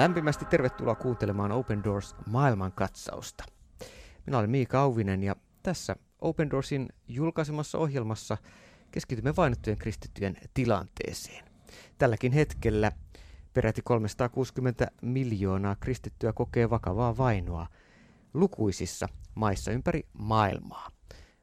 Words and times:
Lämpimästi 0.00 0.44
tervetuloa 0.44 0.94
kuuntelemaan 0.94 1.52
Open 1.52 1.84
Doors 1.84 2.14
maailmankatsausta. 2.26 3.44
Minä 4.26 4.38
olen 4.38 4.50
Miika 4.50 4.80
Auvinen 4.80 5.22
ja 5.22 5.36
tässä 5.62 5.96
Open 6.20 6.50
Doorsin 6.50 6.88
julkaisemassa 7.08 7.78
ohjelmassa 7.78 8.36
keskitymme 8.90 9.36
vainottujen 9.36 9.78
kristittyjen 9.78 10.36
tilanteeseen. 10.54 11.44
Tälläkin 11.98 12.32
hetkellä 12.32 12.92
peräti 13.54 13.82
360 13.84 14.90
miljoonaa 15.02 15.76
kristittyä 15.76 16.32
kokee 16.32 16.70
vakavaa 16.70 17.16
vainoa 17.16 17.66
lukuisissa 18.34 19.08
maissa 19.34 19.72
ympäri 19.72 20.06
maailmaa. 20.12 20.90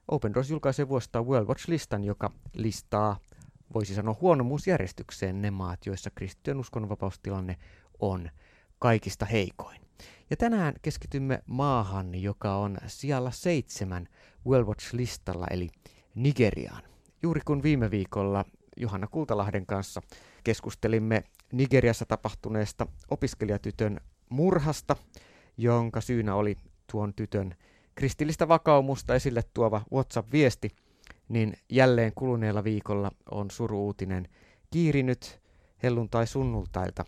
Open 0.07 0.33
Doors 0.33 0.49
julkaisee 0.49 0.87
vuosittain 0.87 1.25
World 1.25 1.47
Watch-listan, 1.47 2.03
joka 2.03 2.31
listaa, 2.53 3.19
voisi 3.73 3.95
sanoa 3.95 4.15
huonomuusjärjestykseen 4.21 5.41
ne 5.41 5.51
maat, 5.51 5.85
joissa 5.85 6.09
kristittyjen 6.09 6.59
uskonnonvapaustilanne 6.59 7.57
on 7.99 8.29
kaikista 8.79 9.25
heikoin. 9.25 9.81
Ja 10.29 10.37
tänään 10.37 10.73
keskitymme 10.81 11.43
maahan, 11.45 12.15
joka 12.15 12.55
on 12.55 12.77
siellä 12.87 13.31
seitsemän 13.31 14.07
World 14.47 14.67
Watch-listalla, 14.67 15.47
eli 15.51 15.69
Nigeriaan. 16.15 16.83
Juuri 17.23 17.41
kun 17.45 17.63
viime 17.63 17.91
viikolla 17.91 18.45
Johanna 18.77 19.07
Kultalahden 19.07 19.65
kanssa 19.65 20.01
keskustelimme 20.43 21.23
Nigeriassa 21.51 22.05
tapahtuneesta 22.05 22.87
opiskelijatytön 23.09 23.99
murhasta, 24.29 24.95
jonka 25.57 26.01
syynä 26.01 26.35
oli 26.35 26.55
tuon 26.91 27.13
tytön 27.13 27.55
kristillistä 27.95 28.47
vakaumusta 28.47 29.15
esille 29.15 29.43
tuova 29.53 29.81
WhatsApp-viesti, 29.93 30.69
niin 31.29 31.53
jälleen 31.69 32.11
kuluneella 32.15 32.63
viikolla 32.63 33.11
on 33.31 33.51
suruutinen 33.51 34.29
kiirinyt 34.71 35.41
helluntai 35.83 36.27
sunnultailta 36.27 37.05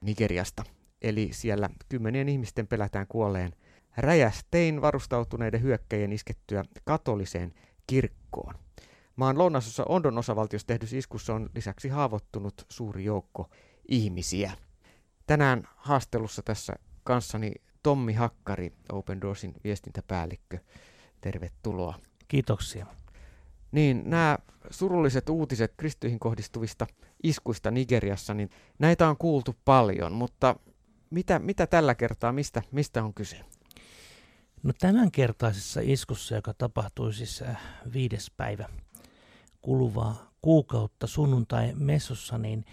Nigeriasta. 0.00 0.64
Eli 1.02 1.28
siellä 1.32 1.68
kymmenien 1.88 2.28
ihmisten 2.28 2.66
pelätään 2.66 3.06
kuolleen 3.06 3.52
räjästein 3.96 4.82
varustautuneiden 4.82 5.62
hyökkäjien 5.62 6.12
iskettyä 6.12 6.64
katoliseen 6.84 7.54
kirkkoon. 7.86 8.54
Maan 9.16 9.38
lounasossa 9.38 9.84
Ondon 9.88 10.18
osavaltiossa 10.18 10.66
tehdyssä 10.66 10.96
iskussa 10.96 11.34
on 11.34 11.50
lisäksi 11.54 11.88
haavoittunut 11.88 12.66
suuri 12.68 13.04
joukko 13.04 13.50
ihmisiä. 13.88 14.52
Tänään 15.26 15.62
haastelussa 15.76 16.42
tässä 16.42 16.72
kanssani 17.04 17.52
Tommi 17.82 18.12
Hakkari, 18.12 18.72
Open 18.92 19.20
Doorsin 19.20 19.54
viestintäpäällikkö. 19.64 20.58
Tervetuloa. 21.20 21.94
Kiitoksia. 22.28 22.86
Niin, 23.72 24.02
nämä 24.06 24.38
surulliset 24.70 25.28
uutiset 25.28 25.74
kristyihin 25.76 26.18
kohdistuvista 26.18 26.86
iskuista 27.22 27.70
Nigeriassa, 27.70 28.34
niin 28.34 28.50
näitä 28.78 29.08
on 29.08 29.16
kuultu 29.16 29.54
paljon, 29.64 30.12
mutta 30.12 30.56
mitä, 31.12 31.38
mitä 31.38 31.66
tällä 31.66 31.94
kertaa, 31.94 32.32
mistä, 32.32 32.62
mistä 32.72 33.04
on 33.04 33.14
kyse? 33.14 33.40
No 34.62 34.72
tämänkertaisessa 34.78 35.80
iskussa, 35.84 36.34
joka 36.34 36.54
tapahtui 36.54 37.14
siis 37.14 37.42
äh, 37.42 37.60
viides 37.92 38.30
päivä 38.36 38.68
kuluvaa 39.62 40.32
kuukautta 40.42 41.06
sunnuntai 41.06 41.72
messussa, 41.74 42.38
niin 42.38 42.64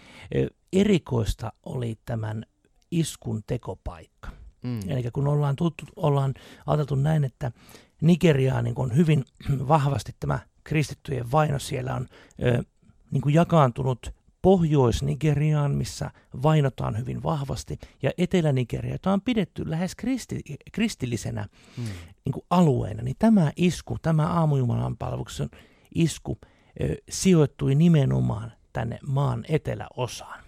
erikoista 0.72 1.52
oli 1.62 1.98
tämän 2.04 2.44
iskun 2.90 3.42
tekopaikka. 3.46 4.28
Mm. 4.62 4.80
Eli 4.86 5.10
kun 5.12 5.28
ollaan, 5.28 5.56
tuttu, 5.56 5.84
ollaan 5.96 6.34
ajateltu 6.66 6.94
näin, 6.94 7.24
että 7.24 7.52
Nigeriaa 8.00 8.62
niin 8.62 8.74
on 8.78 8.96
hyvin 8.96 9.24
vahvasti 9.68 10.14
tämä 10.20 10.38
kristittyjen 10.64 11.32
vaino 11.32 11.58
siellä 11.58 11.94
on 11.94 12.08
ö, 12.42 12.62
niin 13.10 13.20
kuin 13.20 13.34
jakaantunut 13.34 14.14
Pohjois-Nigeriaan, 14.42 15.70
missä 15.70 16.10
vainotaan 16.42 16.98
hyvin 16.98 17.22
vahvasti, 17.22 17.78
ja 18.02 18.10
Etelä-Nigeria, 18.18 18.92
jota 18.92 19.12
on 19.12 19.20
pidetty 19.20 19.70
lähes 19.70 19.94
kristi, 19.94 20.40
kristillisenä 20.72 21.48
hmm. 21.76 21.84
niin 22.24 22.32
kuin 22.32 22.46
alueena, 22.50 23.02
niin 23.02 23.16
tämä 23.18 23.52
isku, 23.56 23.96
tämä 24.02 24.26
aamujumalan 24.26 24.96
palveluksen 24.96 25.48
isku 25.94 26.38
ö, 26.80 26.96
sijoittui 27.10 27.74
nimenomaan 27.74 28.52
tänne 28.72 28.98
maan 29.06 29.44
eteläosaan. 29.48 30.44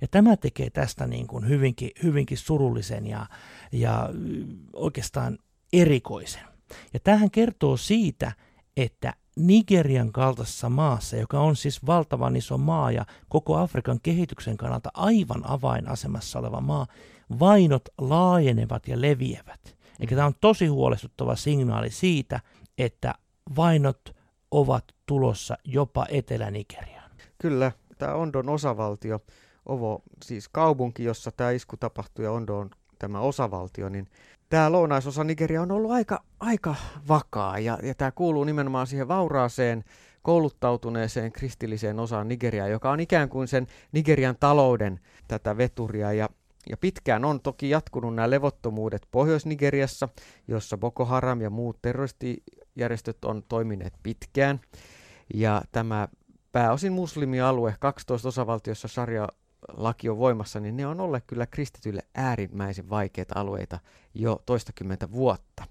Ja 0.00 0.08
tämä 0.10 0.36
tekee 0.36 0.70
tästä 0.70 1.06
niin 1.06 1.26
kuin 1.26 1.48
hyvinkin, 1.48 1.90
hyvinkin 2.02 2.38
surullisen 2.38 3.06
ja, 3.06 3.26
ja 3.72 4.08
oikeastaan 4.72 5.38
erikoisen. 5.72 6.42
Ja 6.94 7.00
tähän 7.00 7.30
kertoo 7.30 7.76
siitä, 7.76 8.32
että 8.76 9.12
Nigerian 9.36 10.12
kaltaisessa 10.12 10.68
maassa, 10.68 11.16
joka 11.16 11.40
on 11.40 11.56
siis 11.56 11.86
valtavan 11.86 12.36
iso 12.36 12.58
maa 12.58 12.90
ja 12.90 13.06
koko 13.28 13.56
Afrikan 13.56 14.00
kehityksen 14.02 14.56
kannalta 14.56 14.90
aivan 14.94 15.50
avainasemassa 15.50 16.38
oleva 16.38 16.60
maa, 16.60 16.86
vainot 17.40 17.88
laajenevat 17.98 18.88
ja 18.88 19.00
leviävät. 19.00 19.76
Eli 20.00 20.08
tämä 20.08 20.26
on 20.26 20.34
tosi 20.40 20.66
huolestuttava 20.66 21.36
signaali 21.36 21.90
siitä, 21.90 22.40
että 22.78 23.14
vainot 23.56 24.16
ovat 24.50 24.84
tulossa 25.06 25.56
jopa 25.64 26.06
Etelä-Nigeriaan. 26.08 27.10
Kyllä, 27.38 27.72
tämä 27.98 28.14
Ondon 28.14 28.48
osavaltio, 28.48 29.20
Ovo, 29.66 30.02
siis 30.24 30.48
kaupunki, 30.48 31.04
jossa 31.04 31.32
tämä 31.32 31.50
isku 31.50 31.76
tapahtui 31.76 32.24
ja 32.24 32.32
Ondo 32.32 32.58
on 32.58 32.70
tämä 32.98 33.20
osavaltio, 33.20 33.88
niin 33.88 34.08
tämä 34.48 34.72
lounaisosa 34.72 35.24
Nigeria 35.24 35.62
on 35.62 35.70
ollut 35.70 35.90
aika, 35.90 36.22
aika 36.40 36.74
vakaa 37.08 37.58
ja, 37.58 37.78
ja 37.82 37.94
tämä 37.94 38.10
kuuluu 38.10 38.44
nimenomaan 38.44 38.86
siihen 38.86 39.08
vauraaseen, 39.08 39.84
kouluttautuneeseen 40.22 41.32
kristilliseen 41.32 42.00
osaan 42.00 42.28
Nigeriaa, 42.28 42.68
joka 42.68 42.90
on 42.90 43.00
ikään 43.00 43.28
kuin 43.28 43.48
sen 43.48 43.66
Nigerian 43.92 44.36
talouden 44.40 45.00
tätä 45.28 45.56
veturia 45.56 46.12
ja 46.12 46.28
ja 46.70 46.76
pitkään 46.76 47.24
on 47.24 47.40
toki 47.40 47.70
jatkunut 47.70 48.14
nämä 48.14 48.30
levottomuudet 48.30 49.08
Pohjois-Nigeriassa, 49.10 50.08
jossa 50.48 50.78
Boko 50.78 51.04
Haram 51.04 51.40
ja 51.40 51.50
muut 51.50 51.82
terroristijärjestöt 51.82 53.24
on 53.24 53.42
toimineet 53.48 53.94
pitkään. 54.02 54.60
Ja 55.34 55.62
tämä 55.72 56.08
pääosin 56.52 56.92
muslimialue, 56.92 57.74
12 57.80 58.28
osavaltiossa 58.28 58.88
sarja 58.88 59.28
laki 59.72 60.08
on 60.08 60.18
voimassa, 60.18 60.60
niin 60.60 60.76
ne 60.76 60.86
on 60.86 61.00
olleet 61.00 61.24
kyllä 61.26 61.46
kristityille 61.46 62.02
äärimmäisen 62.14 62.90
vaikeita 62.90 63.40
alueita 63.40 63.78
jo 64.14 64.42
toistakymmentä 64.46 65.12
vuotta. 65.12 65.64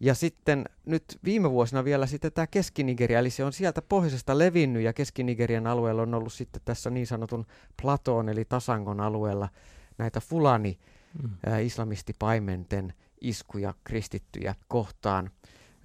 Ja 0.00 0.14
sitten 0.14 0.64
nyt 0.86 1.04
viime 1.24 1.50
vuosina 1.50 1.84
vielä 1.84 2.06
sitten 2.06 2.32
tämä 2.32 2.46
Keski-Nigeria, 2.46 3.18
eli 3.18 3.30
se 3.30 3.44
on 3.44 3.52
sieltä 3.52 3.82
pohjoisesta 3.82 4.38
levinnyt 4.38 4.82
ja 4.82 4.92
Keski-Nigerian 4.92 5.66
alueella 5.66 6.02
on 6.02 6.14
ollut 6.14 6.32
sitten 6.32 6.62
tässä 6.64 6.90
niin 6.90 7.06
sanotun 7.06 7.46
platoon 7.82 8.28
eli 8.28 8.44
tasangon 8.44 9.00
alueella 9.00 9.48
näitä 9.98 10.20
fulani 10.20 10.78
mm. 11.22 11.52
ä, 11.52 11.58
islamistipaimenten 11.58 12.94
iskuja 13.20 13.74
kristittyjä 13.84 14.54
kohtaan. 14.68 15.30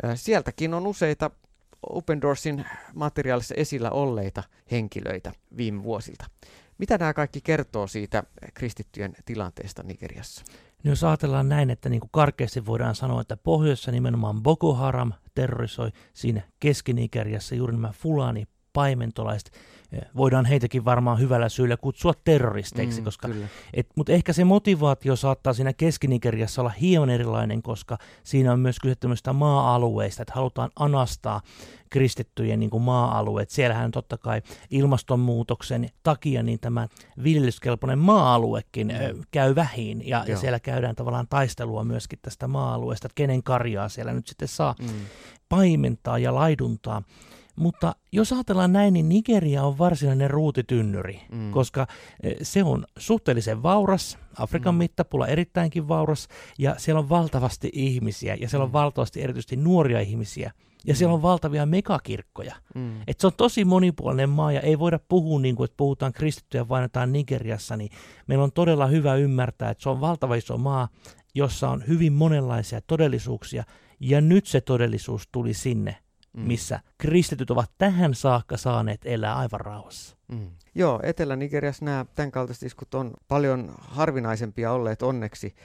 Ä, 0.06 0.16
sieltäkin 0.16 0.74
on 0.74 0.88
useita 0.88 1.32
Open 1.90 2.22
Doorsin 2.22 2.66
materiaalissa 2.94 3.56
esillä 3.56 3.92
olleita 3.92 4.44
henkilöitä 4.72 5.32
viime 5.58 5.84
vuosilta. 5.84 6.26
Mitä 6.82 6.98
nämä 6.98 7.14
kaikki 7.14 7.42
kertoo 7.42 7.88
siitä 7.88 8.24
kristittyjen 8.54 9.14
tilanteesta 9.26 9.84
Nigeriassa? 9.84 10.46
No 10.84 10.92
jos 10.92 11.04
ajatellaan 11.04 11.50
näin, 11.50 11.70
että 11.70 11.90
niin 11.90 12.00
kuin 12.00 12.10
karkeasti 12.14 12.66
voidaan 12.66 12.96
sanoa, 12.96 13.22
että 13.22 13.38
pohjoissa 13.38 13.92
nimenomaan 13.92 14.44
Boko 14.44 14.74
Haram 14.74 15.14
terrorisoi 15.36 15.92
siinä 16.14 16.42
Keski-Nigeriassa 16.60 17.56
juuri 17.56 17.74
nämä 17.74 17.94
Fulani 17.94 18.48
paimentolaiset, 18.74 19.52
voidaan 20.18 20.46
heitäkin 20.46 20.86
varmaan 20.86 21.20
hyvällä 21.20 21.50
syyllä 21.50 21.78
kutsua 21.78 22.14
terroristeiksi, 22.24 23.02
mm, 23.02 23.06
koska, 23.06 23.30
et, 23.74 23.88
mutta 23.96 24.12
ehkä 24.12 24.34
se 24.34 24.44
motivaatio 24.44 25.16
saattaa 25.16 25.54
siinä 25.54 25.74
keski 25.74 26.08
olla 26.60 26.70
hieman 26.70 27.10
erilainen, 27.10 27.62
koska 27.62 27.98
siinä 28.24 28.54
on 28.54 28.60
myös 28.60 28.80
kyse 28.80 28.96
tämmöistä 28.96 29.34
maa-alueista, 29.34 30.22
että 30.22 30.34
halutaan 30.36 30.70
anastaa 30.80 31.42
kristittyjen 31.90 32.60
niin 32.60 32.70
kuin 32.70 32.84
maa-alueet. 32.84 33.50
Siellähän 33.50 33.92
totta 33.92 34.18
kai 34.18 34.42
ilmastonmuutoksen 34.70 35.90
takia 36.04 36.44
niin 36.44 36.60
tämä 36.60 36.88
viljelyskelpoinen 37.24 38.00
maa-aluekin 38.00 38.88
mm. 38.88 39.24
käy 39.32 39.56
vähin 39.56 40.08
ja, 40.08 40.26
ja 40.28 40.38
siellä 40.38 40.60
käydään 40.60 40.96
tavallaan 40.96 41.28
taistelua 41.28 41.84
myöskin 41.84 42.20
tästä 42.22 42.48
maa-alueesta, 42.48 43.08
että 43.08 43.16
kenen 43.16 43.44
karjaa 43.44 43.90
siellä 43.90 44.14
nyt 44.14 44.28
sitten 44.28 44.48
saa 44.48 44.76
mm. 44.82 44.88
paimentaa 45.50 46.20
ja 46.20 46.36
laiduntaa. 46.36 47.04
Mutta 47.56 47.96
jos 48.12 48.34
ajatellaan 48.34 48.74
näin, 48.74 48.94
niin 48.94 49.10
Nigeria 49.10 49.64
on 49.64 49.78
varsinainen 49.78 50.30
ruutitynnyri, 50.30 51.22
mm. 51.32 51.52
koska 51.52 51.88
e, 52.24 52.32
se 52.42 52.64
on 52.64 52.86
suhteellisen 52.98 53.64
vauras, 53.64 54.18
Afrikan 54.38 54.76
mm. 54.76 54.78
mittapulla 54.78 55.28
erittäinkin 55.28 55.88
vauras, 55.88 56.28
ja 56.60 56.76
siellä 56.78 57.00
on 57.00 57.10
valtavasti 57.10 57.70
ihmisiä, 57.74 58.36
ja 58.36 58.50
siellä 58.50 58.64
on 58.64 58.70
mm. 58.70 58.74
valtavasti 58.74 59.22
erityisesti 59.22 59.56
nuoria 59.56 60.00
ihmisiä, 60.00 60.52
ja 60.86 60.94
mm. 60.94 60.98
siellä 60.98 61.14
on 61.14 61.22
valtavia 61.22 61.66
megakirkkoja. 61.66 62.56
Mm. 62.76 63.02
Et 63.08 63.20
se 63.20 63.28
on 63.28 63.34
tosi 63.38 63.66
monipuolinen 63.66 64.30
maa, 64.30 64.52
ja 64.52 64.62
ei 64.62 64.80
voida 64.80 65.00
puhua 65.08 65.40
niin 65.40 65.56
kuin, 65.56 65.66
että 65.66 65.78
puhutaan 65.78 66.14
kristittyjä 66.14 66.70
vain 66.70 66.82
jotain 66.82 67.12
Nigeriassa, 67.12 67.78
niin 67.78 67.92
meillä 68.28 68.44
on 68.44 68.52
todella 68.52 68.88
hyvä 68.88 69.16
ymmärtää, 69.16 69.70
että 69.70 69.84
se 69.84 69.90
on 69.90 70.02
valtava 70.02 70.36
iso 70.36 70.58
maa, 70.58 70.88
jossa 71.36 71.70
on 71.70 71.84
hyvin 71.88 72.14
monenlaisia 72.14 72.82
todellisuuksia, 72.82 73.64
ja 74.00 74.22
nyt 74.22 74.46
se 74.46 74.62
todellisuus 74.62 75.30
tuli 75.32 75.54
sinne 75.54 75.96
mm. 76.34 76.44
missä 76.44 76.80
kristityt 76.98 77.52
ovat 77.52 77.72
tähän 77.78 78.16
saakka 78.16 78.58
saaneet 78.58 79.02
elää 79.06 79.38
aivan 79.38 79.60
rauhassa. 79.62 80.18
Mm. 80.28 80.52
Joo, 80.76 81.00
Etelä-Nigeriassa 81.04 81.86
nämä 81.86 82.06
tämänkaltaiset 82.16 82.64
iskut 82.64 82.94
on 82.94 83.14
paljon 83.28 83.72
harvinaisempia 83.78 84.72
olleet 84.72 85.02
onneksi, 85.02 85.56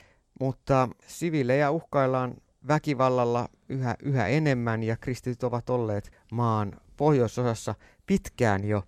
mutta 0.40 0.88
siviilejä 1.06 1.70
uhkaillaan 1.70 2.34
väkivallalla 2.68 3.48
yhä, 3.68 3.96
yhä 4.02 4.26
enemmän 4.26 4.82
ja 4.82 4.96
kristityt 4.96 5.42
ovat 5.42 5.70
olleet 5.70 6.12
maan 6.32 6.72
pohjoisosassa 6.96 7.74
pitkään 8.06 8.64
jo 8.64 8.82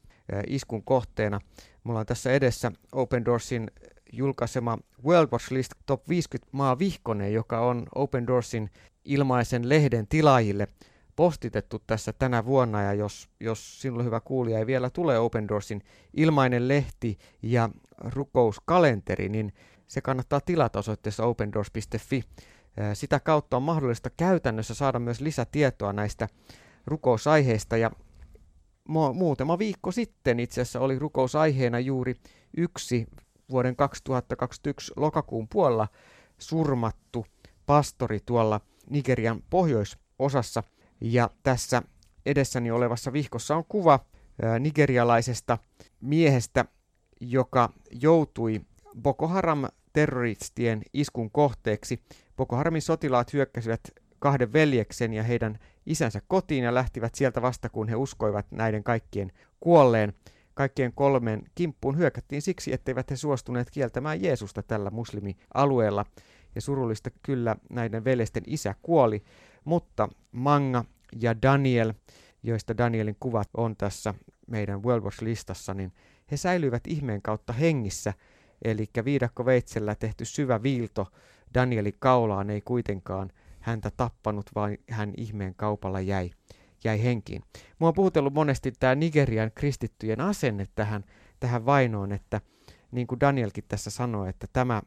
iskun 0.46 0.84
kohteena. 0.84 1.40
Mulla 1.84 2.00
on 2.00 2.06
tässä 2.06 2.32
edessä 2.32 2.72
Open 2.92 3.24
Doorsin 3.24 3.70
julkaisema 4.12 4.78
World 5.04 5.28
Watch 5.32 5.52
List 5.52 5.72
Top 5.86 6.08
50 6.08 6.48
maa 6.52 6.78
vihkone, 6.78 7.30
joka 7.30 7.60
on 7.60 7.86
Open 7.94 8.26
Doorsin 8.26 8.70
ilmaisen 9.04 9.68
lehden 9.68 10.06
tilaajille 10.06 10.68
postitettu 11.18 11.82
tässä 11.86 12.12
tänä 12.12 12.44
vuonna, 12.44 12.82
ja 12.82 12.94
jos, 12.94 13.28
jos 13.40 13.80
sinulle 13.80 14.04
hyvä 14.04 14.20
kuulija 14.20 14.58
ei 14.58 14.66
vielä 14.66 14.90
tule 14.90 15.18
Open 15.18 15.48
Doorsin 15.48 15.82
ilmainen 16.14 16.68
lehti 16.68 17.18
ja 17.42 17.68
rukouskalenteri, 17.98 19.28
niin 19.28 19.52
se 19.86 20.00
kannattaa 20.00 20.40
tilata 20.40 20.78
osoitteessa 20.78 21.24
opendoors.fi. 21.24 22.22
Sitä 22.94 23.20
kautta 23.20 23.56
on 23.56 23.62
mahdollista 23.62 24.10
käytännössä 24.10 24.74
saada 24.74 24.98
myös 24.98 25.20
lisätietoa 25.20 25.92
näistä 25.92 26.28
rukousaiheista, 26.86 27.76
ja 27.76 27.90
muutama 29.14 29.58
viikko 29.58 29.90
sitten 29.92 30.40
itse 30.40 30.60
asiassa 30.60 30.80
oli 30.80 30.98
rukousaiheena 30.98 31.78
juuri 31.80 32.14
yksi 32.56 33.06
vuoden 33.50 33.76
2021 33.76 34.92
lokakuun 34.96 35.48
puolella 35.48 35.88
surmattu 36.38 37.26
pastori 37.66 38.18
tuolla 38.26 38.60
Nigerian 38.90 39.42
pohjoisosassa. 39.50 40.62
Ja 41.00 41.30
tässä 41.42 41.82
edessäni 42.26 42.70
olevassa 42.70 43.12
vihkossa 43.12 43.56
on 43.56 43.64
kuva 43.68 44.00
nigerialaisesta 44.60 45.58
miehestä, 46.00 46.64
joka 47.20 47.72
joutui 47.90 48.60
Boko 49.02 49.28
Haram 49.28 49.64
terroristien 49.92 50.82
iskun 50.92 51.30
kohteeksi. 51.30 52.02
Boko 52.36 52.56
Haramin 52.56 52.82
sotilaat 52.82 53.32
hyökkäsivät 53.32 53.80
kahden 54.18 54.52
veljeksen 54.52 55.12
ja 55.12 55.22
heidän 55.22 55.58
isänsä 55.86 56.22
kotiin 56.28 56.64
ja 56.64 56.74
lähtivät 56.74 57.14
sieltä 57.14 57.42
vasta, 57.42 57.68
kun 57.68 57.88
he 57.88 57.96
uskoivat 57.96 58.46
näiden 58.50 58.84
kaikkien 58.84 59.32
kuolleen. 59.60 60.12
Kaikkien 60.58 60.92
kolmen 60.92 61.42
kimppuun 61.54 61.98
hyökättiin 61.98 62.42
siksi, 62.42 62.72
etteivät 62.72 63.10
he 63.10 63.16
suostuneet 63.16 63.70
kieltämään 63.70 64.22
Jeesusta 64.22 64.62
tällä 64.62 64.90
muslimialueella. 64.90 66.06
Ja 66.54 66.60
surullista 66.60 67.10
kyllä 67.22 67.56
näiden 67.70 68.04
veljesten 68.04 68.42
isä 68.46 68.74
kuoli, 68.82 69.24
mutta 69.64 70.08
Manga 70.32 70.84
ja 71.20 71.42
Daniel, 71.42 71.92
joista 72.42 72.78
Danielin 72.78 73.16
kuvat 73.20 73.48
on 73.56 73.76
tässä 73.76 74.14
meidän 74.46 74.82
World 74.82 75.04
Watch-listassa, 75.04 75.74
niin 75.74 75.92
he 76.30 76.36
säilyivät 76.36 76.86
ihmeen 76.86 77.22
kautta 77.22 77.52
hengissä, 77.52 78.14
eli 78.64 78.86
viidakkoveitsellä 79.04 79.94
tehty 79.94 80.24
syvä 80.24 80.62
viilto 80.62 81.06
Danielin 81.54 81.96
kaulaan 81.98 82.50
ei 82.50 82.60
kuitenkaan 82.60 83.30
häntä 83.60 83.90
tappanut, 83.96 84.50
vaan 84.54 84.76
hän 84.90 85.12
ihmeen 85.16 85.54
kaupalla 85.54 86.00
jäi, 86.00 86.30
jäi 86.84 87.02
henkiin. 87.04 87.42
Mua 87.78 87.88
on 87.88 87.94
puhutellut 87.94 88.34
monesti 88.34 88.72
tämä 88.72 88.94
Nigerian 88.94 89.50
kristittyjen 89.54 90.20
asenne 90.20 90.66
tähän, 90.74 91.04
tähän 91.40 91.66
vainoon, 91.66 92.12
että 92.12 92.40
niin 92.92 93.06
kuin 93.06 93.20
Danielkin 93.20 93.64
tässä 93.68 93.90
sanoi, 93.90 94.28
että 94.28 94.46
tämä 94.52 94.82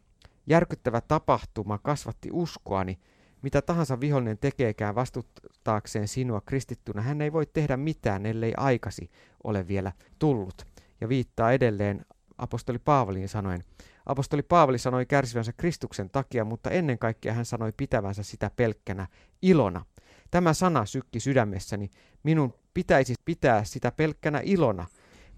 järkyttävä 0.47 1.01
tapahtuma 1.01 1.77
kasvatti 1.77 2.29
uskoani, 2.31 2.99
mitä 3.41 3.61
tahansa 3.61 3.99
vihollinen 3.99 4.37
tekeekään 4.37 4.95
vastuttaakseen 4.95 6.07
sinua 6.07 6.41
kristittynä, 6.41 7.01
hän 7.01 7.21
ei 7.21 7.33
voi 7.33 7.45
tehdä 7.45 7.77
mitään, 7.77 8.25
ellei 8.25 8.53
aikasi 8.57 9.11
ole 9.43 9.67
vielä 9.67 9.91
tullut. 10.19 10.65
Ja 11.01 11.09
viittaa 11.09 11.51
edelleen 11.51 12.05
apostoli 12.37 12.79
Paavalin 12.79 13.29
sanoen, 13.29 13.63
Apostoli 14.05 14.41
Paavali 14.41 14.77
sanoi 14.77 15.05
kärsivänsä 15.05 15.53
Kristuksen 15.53 16.09
takia, 16.09 16.45
mutta 16.45 16.69
ennen 16.69 16.99
kaikkea 16.99 17.33
hän 17.33 17.45
sanoi 17.45 17.73
pitävänsä 17.77 18.23
sitä 18.23 18.51
pelkkänä 18.55 19.07
ilona. 19.41 19.85
Tämä 20.31 20.53
sana 20.53 20.85
sykki 20.85 21.19
sydämessäni. 21.19 21.89
Minun 22.23 22.53
pitäisi 22.73 23.15
pitää 23.25 23.63
sitä 23.63 23.91
pelkkänä 23.91 24.41
ilona. 24.43 24.85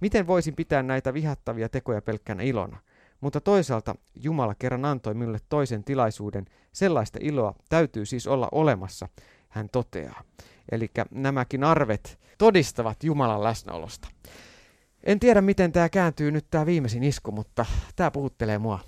Miten 0.01 0.27
voisin 0.27 0.55
pitää 0.55 0.83
näitä 0.83 1.13
vihattavia 1.13 1.69
tekoja 1.69 2.01
pelkkänä 2.01 2.43
ilona? 2.43 2.77
Mutta 3.21 3.41
toisaalta 3.41 3.95
Jumala 4.15 4.55
kerran 4.55 4.85
antoi 4.85 5.13
minulle 5.13 5.39
toisen 5.49 5.83
tilaisuuden. 5.83 6.45
Sellaista 6.71 7.19
iloa 7.21 7.55
täytyy 7.69 8.05
siis 8.05 8.27
olla 8.27 8.49
olemassa, 8.51 9.09
hän 9.49 9.69
toteaa. 9.69 10.23
Eli 10.71 10.91
nämäkin 11.11 11.63
arvet 11.63 12.19
todistavat 12.37 13.03
Jumalan 13.03 13.43
läsnäolosta. 13.43 14.07
En 15.03 15.19
tiedä, 15.19 15.41
miten 15.41 15.71
tämä 15.71 15.89
kääntyy 15.89 16.31
nyt 16.31 16.45
tämä 16.49 16.65
viimeisin 16.65 17.03
isku, 17.03 17.31
mutta 17.31 17.65
tämä 17.95 18.11
puhuttelee 18.11 18.57
mua. 18.57 18.79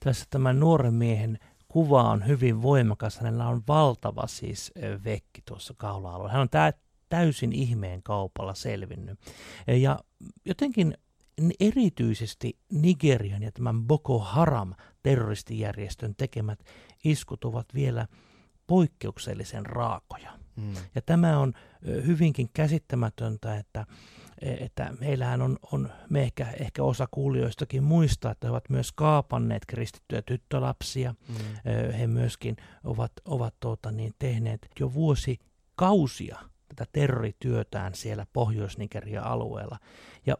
Tässä 0.00 0.26
tämän 0.30 0.60
nuoren 0.60 0.94
miehen 0.94 1.38
kuva 1.74 2.10
on 2.10 2.26
hyvin 2.26 2.62
voimakas. 2.62 3.18
Hänellä 3.18 3.48
on 3.48 3.62
valtava 3.68 4.26
siis 4.26 4.72
vekki 5.04 5.42
tuossa 5.44 5.74
kaula-alueella. 5.76 6.32
Hän 6.32 6.40
on 6.40 6.48
tää 6.48 6.72
täysin 7.08 7.52
ihmeen 7.52 8.02
kaupalla 8.02 8.54
selvinnyt. 8.54 9.18
Ja 9.66 9.98
jotenkin 10.44 10.98
erityisesti 11.60 12.58
Nigerian 12.72 13.42
ja 13.42 13.52
tämän 13.52 13.82
Boko 13.82 14.18
Haram 14.18 14.74
terroristijärjestön 15.02 16.14
tekemät 16.14 16.58
iskut 17.04 17.44
ovat 17.44 17.66
vielä 17.74 18.06
poikkeuksellisen 18.66 19.66
raakoja. 19.66 20.32
Mm. 20.56 20.74
Ja 20.94 21.02
tämä 21.02 21.38
on 21.38 21.52
hyvinkin 21.86 22.48
käsittämätöntä, 22.52 23.56
että 23.56 23.86
että 24.42 24.94
heillähän 25.00 25.42
on, 25.42 25.56
on 25.72 25.92
me 26.10 26.22
ehkä, 26.22 26.46
ehkä 26.60 26.82
osa 26.82 27.08
kuulijoistakin 27.10 27.82
muistaa, 27.82 28.32
että 28.32 28.46
he 28.46 28.50
ovat 28.50 28.70
myös 28.70 28.92
kaapanneet 28.92 29.66
kristittyjä 29.66 30.22
tyttölapsia. 30.22 31.14
Mm. 31.28 31.34
He 31.98 32.06
myöskin 32.06 32.56
ovat, 32.84 33.12
ovat 33.24 33.54
tuota, 33.60 33.92
niin, 33.92 34.12
tehneet 34.18 34.68
jo 34.80 34.94
vuosikausia 34.94 36.38
tätä 36.68 36.90
terrorityötään 36.92 37.94
siellä 37.94 38.26
Pohjois-Nigeria-alueella. 38.32 39.78
Ja 40.26 40.34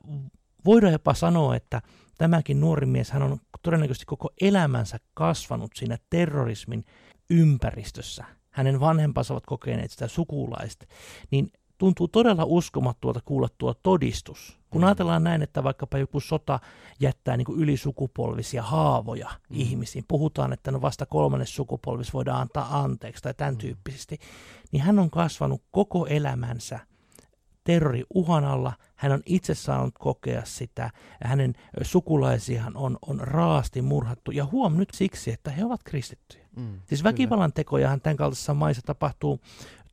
voidaan 0.64 0.93
jopa 0.93 1.14
sanoa, 1.14 1.56
että 1.56 1.82
tämäkin 2.19 2.61
nuori 2.61 2.87
mies, 2.87 3.11
hän 3.11 3.23
on 3.23 3.41
todennäköisesti 3.62 4.06
koko 4.06 4.31
elämänsä 4.41 4.99
kasvanut 5.14 5.70
siinä 5.75 5.99
terrorismin 6.11 6.85
ympäristössä. 7.31 8.25
Hänen 8.50 8.81
vanhempansa 8.81 9.35
ovat 9.35 9.46
kokeneet 9.46 9.91
sitä 9.91 10.08
sukulaista. 10.08 10.87
Niin 11.31 11.52
tuntuu 11.79 12.08
todella 12.08 12.44
uskomattuolta 12.44 13.20
kuulla 13.25 13.49
tuo 13.58 13.75
todistus. 13.75 14.58
Kun 14.70 14.81
mm. 14.81 14.87
ajatellaan 14.87 15.25
näin, 15.25 15.43
että 15.43 15.65
vaikkapa 15.65 15.99
joku 15.99 16.20
sota 16.20 16.60
jättää 17.01 17.37
niin 17.37 17.44
kuin 17.44 17.60
ylisukupolvisia 17.60 18.63
haavoja 18.63 19.29
mm. 19.29 19.56
ihmisiin, 19.56 20.05
puhutaan, 20.08 20.53
että 20.53 20.70
no 20.70 20.82
vasta 20.82 21.06
kolmannes 21.06 21.56
sukupolvis 21.56 22.15
voidaan 22.15 22.41
antaa 22.41 22.82
anteeksi 22.82 23.22
tai 23.22 23.34
tämän 23.34 23.55
mm. 23.55 23.58
tyyppisesti, 23.58 24.19
niin 24.72 24.82
hän 24.82 24.99
on 24.99 25.10
kasvanut 25.10 25.63
koko 25.70 26.06
elämänsä 26.06 26.81
terrori 27.65 28.05
uhan 28.15 28.44
alla, 28.44 28.72
hän 28.96 29.13
on 29.13 29.22
itse 29.27 29.55
saanut 29.55 29.94
kokea 29.99 30.43
sitä, 30.44 30.91
ja 31.22 31.29
hänen 31.29 31.53
sukulaisiaan 31.82 32.77
on, 32.77 32.99
on 33.06 33.20
raasti 33.20 33.82
murhattu, 33.82 34.31
ja 34.31 34.44
huom 34.44 34.77
nyt 34.77 34.89
siksi, 34.93 35.32
että 35.32 35.51
he 35.51 35.65
ovat 35.65 35.81
kristittyjä. 35.84 36.44
Mm, 36.56 36.81
siis 36.87 37.05
väkivallan 37.05 37.53
tekojahan 37.53 38.01
tämän 38.01 38.17
kaltaisessa 38.17 38.55
maissa 38.55 38.82
tapahtuu 38.87 39.41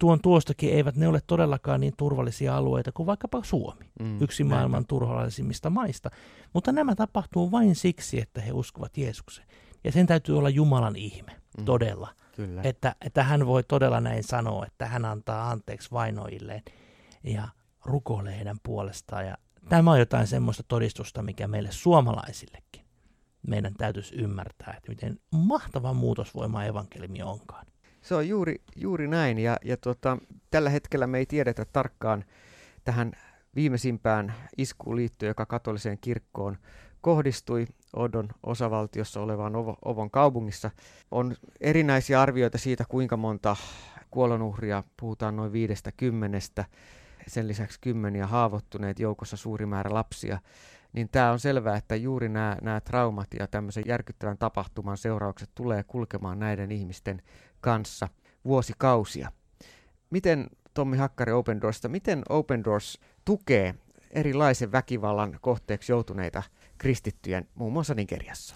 tuon 0.01 0.21
tuostakin 0.21 0.73
eivät 0.73 0.95
ne 0.95 1.07
ole 1.07 1.21
todellakaan 1.27 1.79
niin 1.79 1.93
turvallisia 1.97 2.57
alueita 2.57 2.91
kuin 2.91 3.07
vaikkapa 3.07 3.43
Suomi, 3.43 3.85
mm, 3.99 4.21
yksi 4.21 4.43
maailman 4.43 4.71
näin. 4.71 4.87
turvallisimmista 4.87 5.69
maista. 5.69 6.09
Mutta 6.53 6.71
nämä 6.71 6.95
tapahtuu 6.95 7.51
vain 7.51 7.75
siksi, 7.75 8.21
että 8.21 8.41
he 8.41 8.51
uskovat 8.51 8.97
Jeesukseen. 8.97 9.47
Ja 9.83 9.91
sen 9.91 10.07
täytyy 10.07 10.37
olla 10.37 10.49
Jumalan 10.49 10.95
ihme, 10.95 11.31
mm, 11.57 11.65
todella. 11.65 12.09
Kyllä. 12.35 12.61
Että, 12.63 12.95
että 13.05 13.23
hän 13.23 13.45
voi 13.45 13.63
todella 13.63 14.01
näin 14.01 14.23
sanoa, 14.23 14.65
että 14.65 14.85
hän 14.85 15.05
antaa 15.05 15.49
anteeksi 15.49 15.91
vainoilleen 15.91 16.63
ja 17.23 17.47
rukoilee 17.85 18.37
heidän 18.37 18.57
puolestaan. 18.63 19.27
Ja 19.27 19.37
tämä 19.69 19.91
on 19.91 19.99
jotain 19.99 20.27
semmoista 20.27 20.63
todistusta, 20.67 21.21
mikä 21.21 21.47
meille 21.47 21.71
suomalaisillekin 21.71 22.85
meidän 23.47 23.73
täytyisi 23.73 24.15
ymmärtää, 24.15 24.73
että 24.77 24.89
miten 24.89 25.19
mahtava 25.31 25.93
muutosvoima 25.93 26.65
evankeliumi 26.65 27.21
onkaan. 27.21 27.65
Se 28.01 28.15
on 28.15 28.27
juuri, 28.27 28.61
juuri 28.75 29.07
näin, 29.07 29.39
ja, 29.39 29.57
ja 29.65 29.77
tota, 29.77 30.17
tällä 30.51 30.69
hetkellä 30.69 31.07
me 31.07 31.17
ei 31.17 31.25
tiedetä 31.25 31.65
tarkkaan 31.65 32.25
tähän 32.83 33.11
viimeisimpään 33.55 34.33
iskuun 34.57 34.95
liittyen, 34.95 35.29
joka 35.29 35.45
katoliseen 35.45 35.97
kirkkoon 36.01 36.57
kohdistui 37.01 37.67
Odon 37.95 38.29
osavaltiossa 38.43 39.21
olevaan 39.21 39.53
Ovon 39.85 40.11
kaupungissa. 40.11 40.71
On 41.11 41.35
erinäisiä 41.61 42.21
arvioita 42.21 42.57
siitä, 42.57 42.85
kuinka 42.89 43.17
monta 43.17 43.55
kuolonuhria, 44.11 44.83
puhutaan 44.99 45.35
noin 45.35 45.51
viidestä 45.51 45.91
kymmenestä, 45.91 46.65
sen 47.27 47.47
lisäksi 47.47 47.79
kymmeniä 47.81 48.27
haavoittuneet 48.27 48.99
joukossa 48.99 49.37
suuri 49.37 49.65
määrä 49.65 49.93
lapsia 49.93 50.39
niin 50.93 51.09
tämä 51.09 51.31
on 51.31 51.39
selvää, 51.39 51.77
että 51.77 51.95
juuri 51.95 52.29
nämä, 52.29 52.57
nämä 52.61 52.81
traumat 52.81 53.27
ja 53.39 53.47
tämmöisen 53.47 53.83
järkyttävän 53.87 54.37
tapahtuman 54.37 54.97
seuraukset 54.97 55.49
tulee 55.55 55.83
kulkemaan 55.83 56.39
näiden 56.39 56.71
ihmisten 56.71 57.21
kanssa 57.61 58.07
vuosikausia. 58.45 59.31
Miten 60.09 60.49
Tommi 60.73 60.97
Hakkari 60.97 61.31
Open 61.31 61.61
Doorsista. 61.61 61.89
Miten 61.89 62.23
Open 62.29 62.63
Doors 62.63 62.99
tukee 63.25 63.75
erilaisen 64.11 64.71
väkivallan 64.71 65.39
kohteeksi 65.41 65.91
joutuneita 65.91 66.43
kristittyjä 66.77 67.43
muun 67.55 67.73
muassa 67.73 67.93
Nigeriassa? 67.93 68.55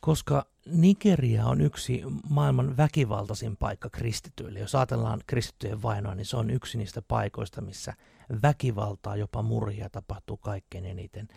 Koska 0.00 0.46
Nigeria 0.66 1.46
on 1.46 1.60
yksi 1.60 2.02
maailman 2.30 2.76
väkivaltaisin 2.76 3.56
paikka 3.56 3.90
kristityille. 3.90 4.58
Jos 4.58 4.74
ajatellaan 4.74 5.20
kristittyjen 5.26 5.82
vainoa, 5.82 6.14
niin 6.14 6.26
se 6.26 6.36
on 6.36 6.50
yksi 6.50 6.78
niistä 6.78 7.02
paikoista, 7.02 7.60
missä 7.60 7.94
väkivaltaa, 8.42 9.16
jopa 9.16 9.42
murhia 9.42 9.90
tapahtuu 9.90 10.36
kaikkein 10.36 10.84
eniten. 10.84 11.28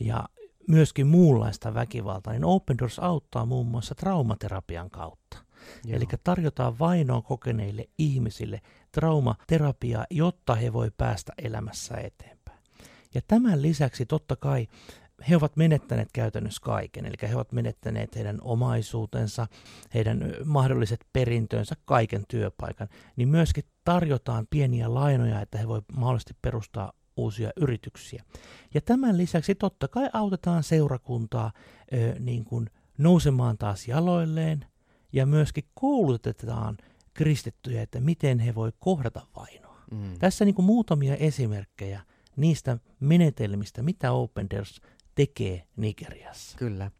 Ja 0.00 0.28
myöskin 0.68 1.06
muunlaista 1.06 1.74
väkivaltaa, 1.74 2.32
niin 2.32 2.44
Open 2.44 2.78
Doors 2.78 2.98
auttaa 2.98 3.46
muun 3.46 3.66
muassa 3.66 3.94
traumaterapian 3.94 4.90
kautta. 4.90 5.43
Eli 5.88 6.06
tarjotaan 6.24 6.78
vainoa 6.78 7.22
kokeneille 7.22 7.84
ihmisille 7.98 8.60
traumaterapiaa, 8.92 10.06
jotta 10.10 10.54
he 10.54 10.72
voi 10.72 10.90
päästä 10.96 11.32
elämässä 11.38 11.94
eteenpäin. 11.96 12.58
Ja 13.14 13.20
tämän 13.28 13.62
lisäksi 13.62 14.06
totta 14.06 14.36
kai 14.36 14.66
he 15.28 15.36
ovat 15.36 15.56
menettäneet 15.56 16.08
käytännössä 16.12 16.60
kaiken, 16.64 17.06
eli 17.06 17.16
he 17.28 17.34
ovat 17.34 17.52
menettäneet 17.52 18.16
heidän 18.16 18.38
omaisuutensa, 18.40 19.46
heidän 19.94 20.20
mahdolliset 20.44 21.00
perintönsä, 21.12 21.74
kaiken 21.84 22.24
työpaikan, 22.28 22.88
niin 23.16 23.28
myöskin 23.28 23.64
tarjotaan 23.84 24.46
pieniä 24.50 24.94
lainoja, 24.94 25.40
että 25.40 25.58
he 25.58 25.68
voivat 25.68 25.84
mahdollisesti 25.96 26.36
perustaa 26.42 26.92
uusia 27.16 27.50
yrityksiä. 27.56 28.24
Ja 28.74 28.80
tämän 28.80 29.18
lisäksi 29.18 29.54
totta 29.54 29.88
kai 29.88 30.10
autetaan 30.12 30.62
seurakuntaa 30.62 31.52
ö, 31.92 32.14
niin 32.20 32.44
kuin 32.44 32.70
nousemaan 32.98 33.58
taas 33.58 33.88
jaloilleen 33.88 34.66
ja 35.14 35.26
myöskin 35.26 35.64
koulutetaan 35.74 36.76
kristittyjä, 37.14 37.82
että 37.82 38.00
miten 38.00 38.38
he 38.38 38.54
voi 38.54 38.72
kohdata 38.78 39.26
vainoa. 39.36 39.82
Mm. 39.90 40.18
Tässä 40.18 40.44
niin 40.44 40.54
kuin 40.54 40.66
muutamia 40.66 41.16
esimerkkejä 41.16 42.00
niistä 42.36 42.78
menetelmistä, 43.00 43.82
mitä 43.82 44.12
Open 44.12 44.50
Doors 44.50 44.80
tekee 45.14 45.66
Nigeriassa. 45.76 46.58
Kyllä. 46.58 46.90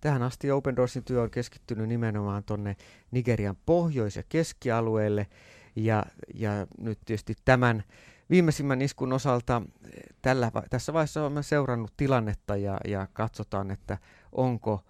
Tähän 0.00 0.22
asti 0.22 0.50
Open 0.50 0.76
Doorsin 0.76 1.04
työ 1.04 1.22
on 1.22 1.30
keskittynyt 1.30 1.88
nimenomaan 1.88 2.44
tuonne 2.44 2.76
Nigerian 3.10 3.56
pohjois- 3.66 4.16
ja 4.16 4.22
keskialueelle. 4.28 5.26
Ja, 5.76 6.04
ja 6.34 6.50
nyt 6.78 6.98
tietysti 7.04 7.34
tämän 7.44 7.84
viimeisimmän 8.30 8.82
iskun 8.82 9.12
osalta 9.12 9.62
eh, 9.84 10.02
tällä, 10.22 10.52
tässä 10.70 10.92
vaiheessa 10.92 11.20
olemme 11.20 11.42
seurannut 11.42 11.92
tilannetta 11.96 12.56
ja, 12.56 12.78
ja 12.88 13.06
katsotaan, 13.12 13.70
että 13.70 13.98
onko 14.32 14.84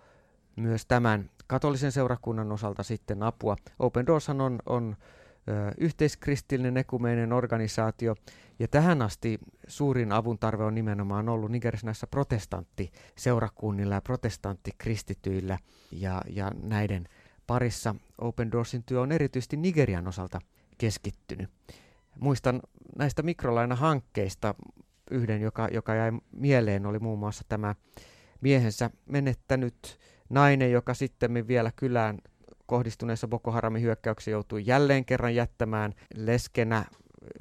myös 0.56 0.86
tämän 0.86 1.30
katolisen 1.50 1.92
seurakunnan 1.92 2.52
osalta 2.52 2.82
sitten 2.82 3.22
apua. 3.22 3.56
Open 3.78 4.06
Doors 4.06 4.28
on, 4.28 4.58
on 4.66 4.96
ö, 5.48 5.72
yhteiskristillinen 5.78 6.76
ekumeinen 6.76 7.32
organisaatio, 7.32 8.14
ja 8.58 8.68
tähän 8.68 9.02
asti 9.02 9.38
suurin 9.66 10.12
avun 10.12 10.38
tarve 10.38 10.64
on 10.64 10.74
nimenomaan 10.74 11.28
ollut 11.28 11.50
Nigerissä 11.50 11.86
näissä 11.86 12.06
protestanttiseurakunnilla 12.06 13.94
ja 13.94 14.00
protestanttikristityillä, 14.00 15.58
ja, 15.92 16.22
ja 16.28 16.50
näiden 16.62 17.08
parissa 17.46 17.94
Open 18.18 18.52
Doorsin 18.52 18.82
työ 18.82 19.00
on 19.00 19.12
erityisesti 19.12 19.56
Nigerian 19.56 20.08
osalta 20.08 20.40
keskittynyt. 20.78 21.50
Muistan 22.20 22.60
näistä 22.98 23.22
mikrolainahankkeista 23.22 24.54
yhden, 25.10 25.40
joka, 25.40 25.68
joka 25.72 25.94
jäi 25.94 26.12
mieleen, 26.32 26.86
oli 26.86 26.98
muun 26.98 27.18
muassa 27.18 27.44
tämä 27.48 27.74
miehensä 28.40 28.90
menettänyt 29.06 29.98
nainen, 30.30 30.72
joka 30.72 30.94
sitten 30.94 31.48
vielä 31.48 31.72
kylään 31.76 32.18
kohdistuneessa 32.66 33.28
Boko 33.28 33.50
Haramin 33.50 33.82
hyökkäyksessä 33.82 34.30
joutui 34.30 34.62
jälleen 34.66 35.04
kerran 35.04 35.34
jättämään 35.34 35.94
leskenä 36.14 36.84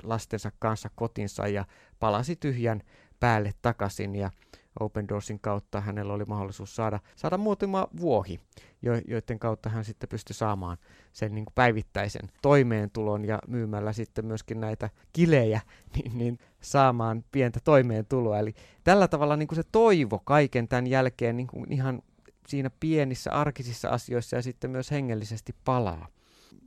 lastensa 0.03 0.51
kanssa 0.59 0.89
kotinsa 0.95 1.47
ja 1.47 1.65
palasi 1.99 2.35
tyhjän 2.35 2.81
päälle 3.19 3.51
takaisin 3.61 4.15
ja 4.15 4.31
Open 4.79 5.07
Doorsin 5.07 5.39
kautta 5.39 5.81
hänellä 5.81 6.13
oli 6.13 6.25
mahdollisuus 6.25 6.75
saada, 6.75 6.99
saada 7.15 7.37
muutama 7.37 7.87
vuohi, 7.99 8.39
jo, 8.81 8.93
joiden 9.07 9.39
kautta 9.39 9.69
hän 9.69 9.85
sitten 9.85 10.09
pystyi 10.09 10.33
saamaan 10.33 10.77
sen 11.13 11.35
niin 11.35 11.45
päivittäisen 11.55 12.31
toimeentulon 12.41 13.25
ja 13.25 13.39
myymällä 13.47 13.93
sitten 13.93 14.25
myöskin 14.25 14.59
näitä 14.59 14.89
kilejä, 15.13 15.61
niin, 15.95 16.17
niin 16.17 16.39
saamaan 16.61 17.23
pientä 17.31 17.59
toimeentuloa. 17.63 18.39
Eli 18.39 18.53
tällä 18.83 19.07
tavalla 19.07 19.37
niin 19.37 19.47
kuin 19.47 19.55
se 19.55 19.63
toivo 19.71 20.19
kaiken 20.19 20.67
tämän 20.67 20.87
jälkeen 20.87 21.37
niin 21.37 21.47
kuin 21.47 21.71
ihan 21.71 22.01
siinä 22.49 22.69
pienissä 22.79 23.31
arkisissa 23.31 23.89
asioissa 23.89 24.35
ja 24.35 24.41
sitten 24.41 24.71
myös 24.71 24.91
hengellisesti 24.91 25.55
palaa. 25.65 26.07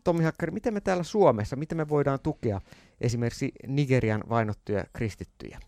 Tommi 0.04 0.24
Hakkari, 0.24 0.52
miten 0.52 0.74
me 0.74 0.80
täällä 0.80 1.02
Suomessa, 1.02 1.56
miten 1.56 1.78
me 1.78 1.88
voidaan 1.88 2.20
tukea 2.20 2.60
esimerkiksi 3.00 3.52
Nigerian 3.66 4.24
vainottuja 4.28 4.84
kristittyjä? 4.92 5.60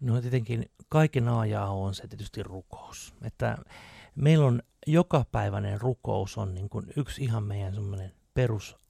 No 0.00 0.20
tietenkin 0.20 0.70
kaiken 0.88 1.28
aajaa 1.28 1.70
on 1.70 1.94
se 1.94 2.08
tietysti 2.08 2.42
rukous. 2.42 3.14
Että 3.24 3.58
meillä 4.14 4.46
on 4.46 4.62
jokapäiväinen 4.86 5.80
rukous 5.80 6.38
on 6.38 6.54
niin 6.54 6.68
kuin 6.68 6.86
yksi 6.96 7.24
ihan 7.24 7.44
meidän 7.44 7.74
semmoinen 7.74 8.12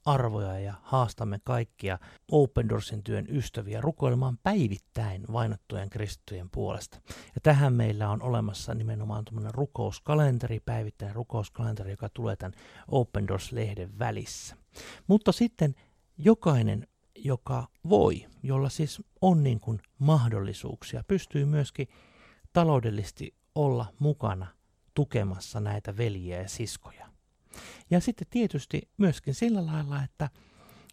perusarvoja 0.05 0.59
ja 0.59 0.75
haastamme 0.83 1.41
kaikkia 1.45 1.99
Open 2.31 2.69
Doorsin 2.69 3.03
työn 3.03 3.27
ystäviä 3.29 3.81
rukoilemaan 3.81 4.39
päivittäin 4.43 5.25
vainottujen 5.33 5.91
kristittyjen 5.91 6.51
puolesta. 6.51 7.01
Ja 7.09 7.41
tähän 7.43 7.73
meillä 7.73 8.11
on 8.11 8.23
olemassa 8.23 8.75
nimenomaan 8.75 9.25
tämmöinen 9.25 9.55
rukouskalenteri, 9.55 10.61
päivittäinen 10.61 11.17
rukouskalenteri, 11.17 11.91
joka 11.91 12.09
tulee 12.09 12.37
tämän 12.37 12.55
Open 12.89 13.29
Doors-lehden 13.29 13.99
välissä. 13.99 14.57
Mutta 15.07 15.33
sitten 15.33 15.75
jokainen 16.19 16.87
joka 17.17 17.69
voi, 17.89 18.27
jolla 18.43 18.69
siis 18.69 19.03
on 19.21 19.43
niin 19.43 19.61
kuin 19.61 19.81
mahdollisuuksia, 19.99 21.05
pystyy 21.09 21.45
myöskin 21.45 21.89
taloudellisesti 22.53 23.35
olla 23.55 23.87
mukana 23.99 24.47
tukemassa 24.95 25.61
näitä 25.61 25.97
veljiä 25.97 26.43
ja 26.43 26.49
siskoja. 26.49 27.12
Ja 27.91 28.01
sitten 28.01 28.27
tietysti 28.31 28.83
myöskin 28.99 29.35
sillä 29.35 29.67
lailla, 29.67 30.03
että 30.03 30.31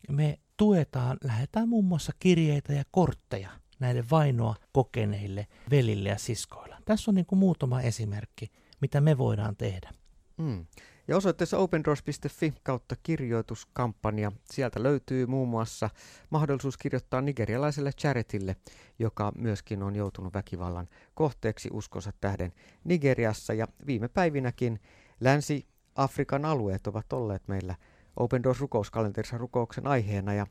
me 0.10 0.40
tuetaan, 0.58 1.18
lähetään 1.24 1.70
muun 1.70 1.86
muassa 1.86 2.12
kirjeitä 2.20 2.74
ja 2.74 2.84
kortteja 2.92 3.50
näille 3.80 4.04
vainoa 4.12 4.56
kokeneille 4.72 5.48
velille 5.70 6.10
ja 6.10 6.18
siskoille. 6.18 6.76
Tässä 6.86 7.12
on 7.12 7.16
niin 7.16 7.26
kuin 7.26 7.40
muutama 7.40 7.82
esimerkki, 7.82 8.52
mitä 8.82 9.02
me 9.02 9.18
voidaan 9.18 9.56
tehdä. 9.56 9.92
Mm. 10.38 10.66
Ja 11.08 11.18
osoitteessa 11.18 11.58
opendoors.fi 11.58 12.54
kautta 12.64 12.96
kirjoituskampanja. 13.04 14.32
Sieltä 14.52 14.84
löytyy 14.84 15.26
muun 15.26 15.50
muassa 15.50 15.90
mahdollisuus 16.30 16.78
kirjoittaa 16.78 17.22
nigerialaiselle 17.22 17.92
charitille, 17.92 18.56
joka 19.00 19.32
myöskin 19.36 19.84
on 19.84 19.96
joutunut 19.96 20.34
väkivallan 20.34 20.88
kohteeksi 21.14 21.70
uskonsa 21.74 22.12
tähden 22.22 22.54
Nigeriassa. 22.84 23.54
Ja 23.54 23.68
viime 23.86 24.08
päivinäkin 24.08 24.80
Länsi-Afrikan 26.00 26.46
alueet 26.46 26.88
ovat 26.88 27.14
olleet 27.14 27.48
meillä 27.48 27.76
Open 28.16 28.44
Doors 28.44 28.60
rukouskalenterissa 28.60 29.38
rukouksen 29.38 29.88
aiheena. 29.88 30.34
Ja 30.34 30.48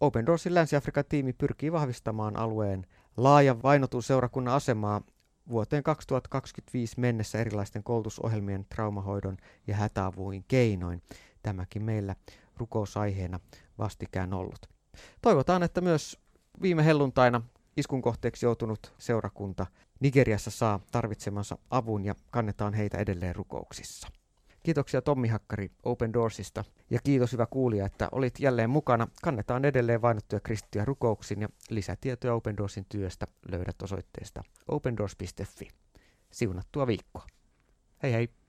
Open 0.00 0.26
Doorsin 0.26 0.54
Länsi-Afrikan 0.54 1.04
tiimi 1.08 1.32
pyrkii 1.32 1.72
vahvistamaan 1.72 2.36
alueen 2.36 2.86
laajan 3.16 3.62
vainotun 3.62 4.02
seurakunnan 4.02 4.54
asemaa 4.54 5.00
vuoteen 5.48 5.82
2025 5.82 7.00
mennessä 7.00 7.38
erilaisten 7.38 7.84
koulutusohjelmien, 7.84 8.66
traumahoidon 8.74 9.36
ja 9.66 9.76
hätäavuin 9.76 10.44
keinoin. 10.48 11.02
Tämäkin 11.42 11.82
meillä 11.82 12.16
rukousaiheena 12.56 13.40
vastikään 13.78 14.34
ollut. 14.34 14.68
Toivotaan, 15.22 15.62
että 15.62 15.80
myös 15.80 16.18
viime 16.62 16.84
helluntaina 16.84 17.42
iskun 17.76 18.02
kohteeksi 18.02 18.46
joutunut 18.46 18.94
seurakunta 18.98 19.66
Nigeriassa 20.00 20.50
saa 20.50 20.80
tarvitsemansa 20.92 21.58
avun 21.70 22.04
ja 22.04 22.14
kannetaan 22.30 22.74
heitä 22.74 22.98
edelleen 22.98 23.34
rukouksissa. 23.34 24.08
Kiitoksia 24.64 25.02
Tommi 25.02 25.28
Hakkari 25.28 25.70
Open 25.82 26.12
Doorsista 26.12 26.64
ja 26.90 26.98
kiitos 27.04 27.32
hyvä 27.32 27.46
kuulija, 27.46 27.86
että 27.86 28.08
olit 28.12 28.40
jälleen 28.40 28.70
mukana. 28.70 29.08
Kannetaan 29.22 29.64
edelleen 29.64 30.02
vainottuja 30.02 30.40
kristittyjä 30.40 30.84
rukouksiin 30.84 31.40
ja 31.40 31.48
lisätietoja 31.70 32.34
Open 32.34 32.56
Doorsin 32.56 32.86
työstä 32.88 33.26
löydät 33.50 33.82
osoitteesta 33.82 34.42
opendoors.fi. 34.68 35.68
Siunattua 36.32 36.86
viikkoa. 36.86 37.26
Hei 38.02 38.12
hei! 38.12 38.43